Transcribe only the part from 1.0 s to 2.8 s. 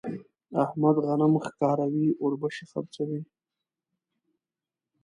غنم ښکاروي ـ اوربشې